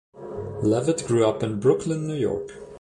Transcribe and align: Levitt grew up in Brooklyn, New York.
Levitt 0.63 1.05
grew 1.05 1.27
up 1.27 1.43
in 1.43 1.59
Brooklyn, 1.59 2.07
New 2.07 2.15
York. 2.15 2.49